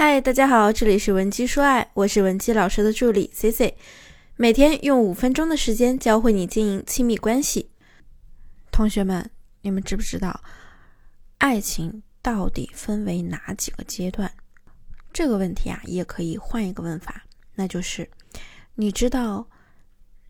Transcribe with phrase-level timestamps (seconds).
[0.00, 3.76] 嗨，大家好，这里是文姬说爱，我是文姬老师的助理 C C，
[4.36, 7.72] 每天用五分钟的时间教会你经营亲密关系。
[8.70, 9.28] 同学们，
[9.62, 10.40] 你们知不知道
[11.38, 14.32] 爱情到底分为哪几个阶段？
[15.12, 17.24] 这个问题啊，也可以换一个问法，
[17.56, 18.08] 那就是
[18.76, 19.48] 你知道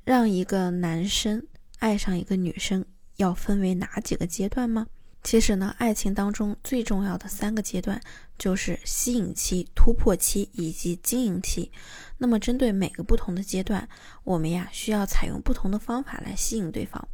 [0.03, 1.47] 让一个男生
[1.81, 2.83] 爱上一个女生
[3.17, 4.87] 要分为哪几个阶段吗？
[5.23, 8.01] 其实呢，爱情当中最重要的三个阶段
[8.39, 11.71] 就是吸引期、突破期以及经营期。
[12.17, 13.87] 那么，针对每个不同的阶段，
[14.25, 17.07] 我们呀需要采用不同的方法来吸引对方。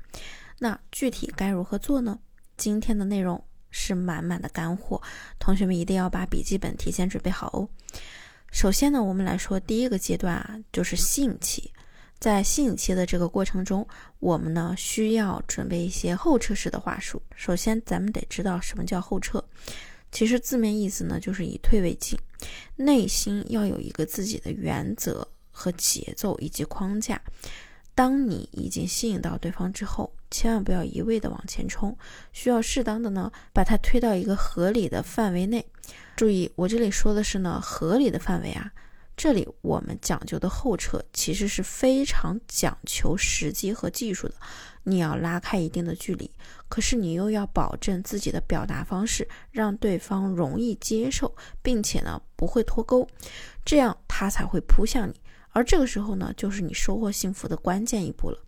[0.59, 2.19] 那具体该如何做呢？
[2.57, 5.03] 今天的内容是满满的干货，
[5.41, 7.69] 同学们一定要把笔记本提前准备好哦。
[8.53, 11.73] 首先呢，我们来说第一个阶段啊，就是吸引期。
[12.19, 13.87] 在吸引期的这个过程中，
[14.19, 17.21] 我们呢需要准备一些后撤式的话术。
[17.37, 19.45] 首先，咱们得知道什么叫后撤。
[20.11, 22.19] 其实字面意思呢就是以退为进，
[22.77, 27.21] 内心要有一个自己的原则和节奏以及框架。
[27.97, 31.97] 当你已经吸引到对方之后，千万不要一味的往前冲，
[32.33, 35.65] 需要适当的呢把它推到一个合理的范围内。
[36.17, 38.73] 注意，我这里说的是呢合理的范围啊。
[39.17, 44.34] 这里我们讲究的后撤其实是非常讲求时机和技术的。
[44.83, 46.31] 你要拉开一定的距离，
[46.69, 53.09] 可是你又要保证自己的表达方式让对方容易接受，并且呢不会脱钩，
[53.65, 55.15] 这样他才会扑向你。
[55.53, 58.39] 而这个时候呢，就是你收获幸福的关键一步了。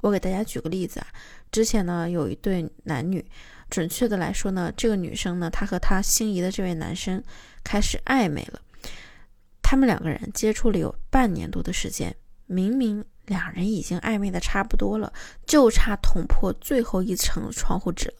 [0.00, 1.06] 我给大家举个例子啊，
[1.50, 3.22] 之前呢有一对男女，
[3.68, 7.22] 准确的来说呢，这个女生呢，她和她心仪的这位男生
[7.62, 8.60] 开始暧昧了。
[9.74, 12.14] 他们两个人接触了有半年多的时间，
[12.46, 15.12] 明明两人已经暧昧的差不多了，
[15.46, 18.14] 就差捅破最后一层窗户纸了。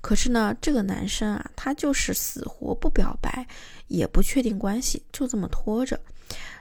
[0.00, 3.44] 可是呢，这个男生啊，他就是死活不表白，
[3.88, 5.98] 也不确定关系，就这么拖着。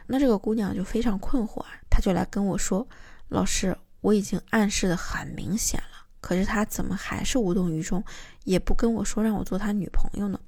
[0.08, 2.88] 那这个姑娘就非常困惑啊，她就来跟我说
[3.30, 8.04] ：“老师，我已经暗示的很明显了，可是他怎么还是无动于衷，
[8.46, 10.40] 也不跟我说让我做他女朋友呢？”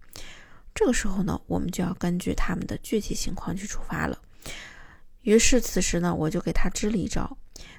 [0.75, 4.17] 这个时候呢，我们就要根据他们的具体情况去出发了。
[5.21, 7.37] 于是此时呢，我就给他支了一招，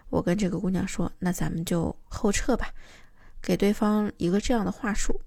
[0.09, 2.73] 我跟这个姑娘说：“那咱们就后撤吧，
[3.43, 5.21] 给对方一个这样的话术。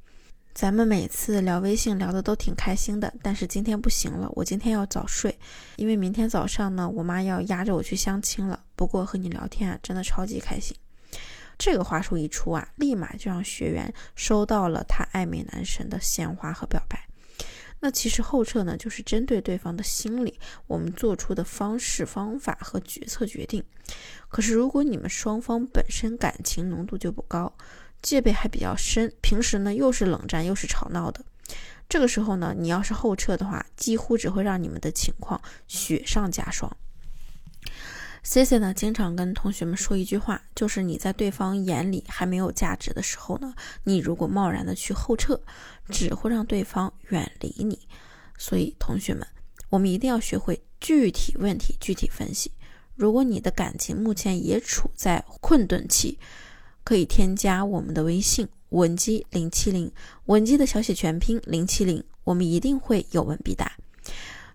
[0.54, 5.38] 咱们每次聊微信聊的都挺开心的，但是今天不行了，我今天要早睡，
[5.76, 8.64] 因为明天早上呢，我妈要压着我去相亲了。
[8.76, 10.76] 不过和你聊天啊，真的超级开心。
[11.60, 17.00] 这个话术一出啊，立马就让学员收到了他暧昧男神的鲜花和表白。”
[17.80, 23.64] 那其实后撤呢，就是针对对方的心理，我们做出的方式、方法和决策决定。
[24.30, 27.54] 可是如果你们双方本身感情浓度就不高，
[28.02, 31.24] 戒备还比较深，平时呢又是冷战又是吵闹的，
[31.88, 36.76] 这个时候呢，你要是后撤的话，几乎只会让你们的情况雪上加霜。
[38.30, 43.54] C C 呢，经常跟同学们说一句话，就是你在对方眼里还没有价值的时候呢，
[43.86, 45.40] 你如果贸然的去后撤，
[45.88, 47.80] 只会让对方远离你。
[48.38, 49.26] 所以同学们，
[49.70, 52.52] 我们一定要学会具体问题具体分析。
[52.98, 56.20] 如果你的感情目前也处在困顿期，
[56.84, 59.90] 可以添加我们的微信文姬零七零，
[60.26, 63.72] 文姬的小写全拼零七零，我们一定会有问必答。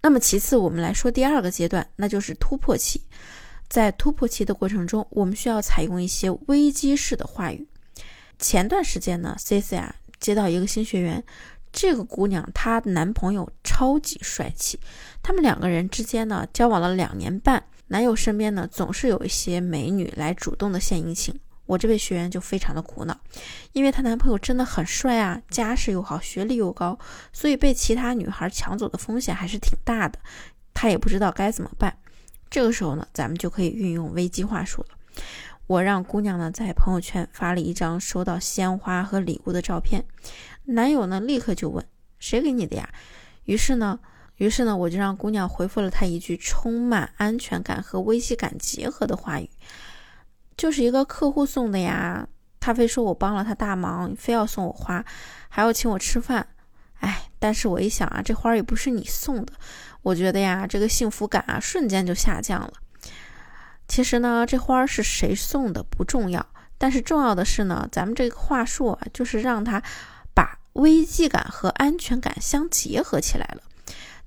[0.02, 3.00] 那么其次，我们来说第二个阶段，那就是突破期。
[3.72, 7.66] 在突破期的过程中，我们需要采用一些危机式的话语。
[8.38, 11.24] 前段时间呢，C C 啊接到一个新学员，
[11.72, 14.78] 这个姑娘她男朋友超级帅气，
[15.22, 21.34] 他们两个人之间呢交往了两年半，男友身边呢总是有一些美女来主动的献殷勤。
[21.64, 23.18] 我这位学员就非常的苦恼，
[23.72, 26.98] 因为她男朋友真的很帅啊，家世又好，学历又高，
[27.32, 30.18] 所以被其他女孩抢走的风险还是挺大的，
[30.74, 31.96] 她也不知道该怎么办。
[32.52, 34.88] 这个时候呢，咱们就可以运用危机话术了。
[35.66, 40.04] 我让姑娘呢在朋友圈发了一张收到鲜花和礼物的照片，
[40.64, 41.82] 男友呢立刻就问
[42.18, 42.86] 谁给你的呀？
[43.44, 43.98] 于是呢，
[44.36, 49.48] 于是呢我就让姑娘回复了他一句充满安全感和危机感结合的话语，
[50.54, 52.28] 就是一个客户送的呀。
[52.60, 55.02] 他非说我帮了他大忙，非要送我花，
[55.48, 56.46] 还要请我吃饭。
[57.42, 59.52] 但是我一想啊，这花也不是你送的。
[60.02, 62.72] 我觉得呀，这个幸福感啊，瞬间就下降了。
[63.88, 66.46] 其实呢，这花是谁送的不重要，
[66.78, 69.82] 但是重要的是呢，咱们这个话术啊，就是让他
[70.32, 73.62] 把危机感和安全感相结合起来了。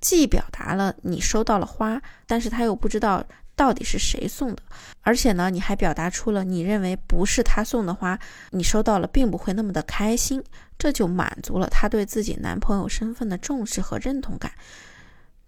[0.01, 3.23] 既表达了你收到了花，但是他又不知道
[3.55, 4.61] 到底是谁送的，
[5.01, 8.19] 而且呢，你还表达出了你认为不是他送的花，
[8.51, 10.43] 你收到了并不会那么的开心，
[10.77, 14.51] 这就满足了他对自己男朋友身份的重视和认同感。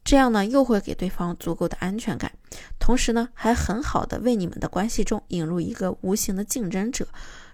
[0.05, 2.31] 这样呢又会给对方足够的安全感，
[2.79, 7.05] 同时呢还很好的为你们的关系中引入一个无形的竞争者。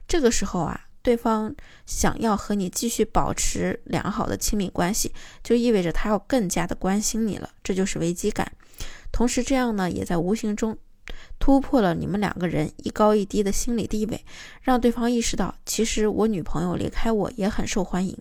[0.07, 1.55] 这个时候啊，对方
[1.87, 5.11] 想要和你继续保持良好的亲密关系，
[5.43, 8.51] 就意味着他要更加的关心你了，这就是危机感。
[9.11, 10.77] 同时，这样呢也在无形中
[11.39, 14.25] 突破了你们两个人一高一低的心理地位，
[14.61, 18.17] 让对方意识到，其实我女朋友离开我也很受欢迎。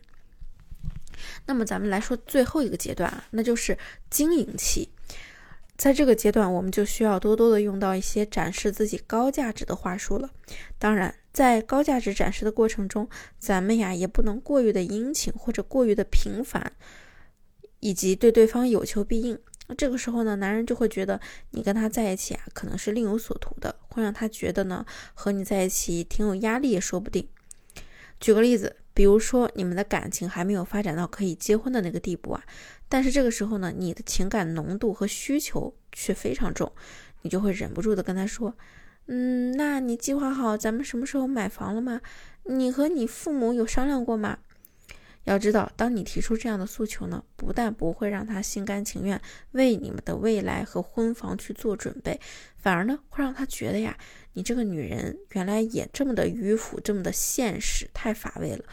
[1.47, 3.79] 那么咱们来说最后一个阶段啊，那就是
[4.11, 4.89] 经营期。
[5.77, 10.31] 在这个阶段，我们就需要多多的用到一些展示自己高价值的话术了。
[10.79, 13.09] 当然，在高价值展示的过程中，
[13.39, 16.73] 咱们呀也不能过于的殷勤或者过于的频繁，
[17.81, 19.39] 以及对对方有求必应。
[19.73, 21.19] 那这个时候呢，男人就会觉得
[21.53, 24.85] 你跟他在一起啊，可能是另有所图的，会让他觉得呢
[25.15, 27.27] 和你在一起挺有压力也说不定。
[28.21, 28.77] 举个例子。
[28.95, 32.45] 比如说，你们的感情还没有发展到可以结婚的那个地步啊，
[32.91, 36.71] 但是这个时候呢，你的情感浓度和需求却非常重，
[37.23, 38.55] 你就会忍不住的跟他说
[39.09, 42.03] ：“嗯，那你计划好咱们什么时候买房了吗？
[42.45, 44.37] 你和你父母有商量过吗？”
[45.25, 49.21] 要知道，当你提出这样的诉求呢，不但不会让他心甘情愿
[49.53, 52.21] 为你们的未来和婚房去做准备，
[52.57, 53.97] 反而呢，会让他觉得呀，
[54.33, 58.65] 你这个女人原来也这么的迂腐，这么的现实，太乏味了，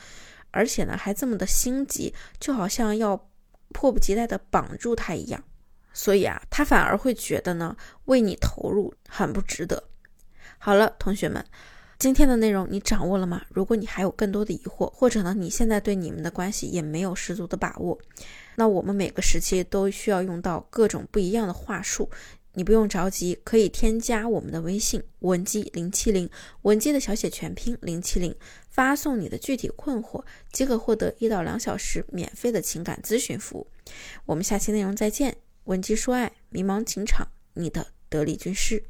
[0.49, 3.29] 而且呢，还这么的心急，就好像要
[3.71, 5.43] 迫不及待的绑住他一样。
[5.93, 9.83] 所以啊，他反而会觉得呢，为你投入很不值得。
[10.57, 11.45] 好了，同学们。
[11.99, 13.45] 今天的内容你掌握了吗？
[13.49, 17.99] 如果你还有更多的疑惑，或者呢你现在对你们的关系也没有十足的把握，
[18.55, 22.09] 那我们每个时期都需要用到各种不一样的话术。
[22.53, 26.29] 你不用着急，可以添加我们的微信文姬零七零，
[26.61, 28.33] 文姬的小写全拼零七零，
[28.69, 30.23] 发送你的具体困惑，
[30.53, 33.67] 即可获得一到两小时免费的情感咨询服务。
[34.25, 35.35] 我们下期内容再见，
[35.65, 38.81] 文姬说爱，迷茫情场，你的得力军师。